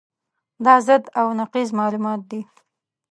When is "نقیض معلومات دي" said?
1.39-2.41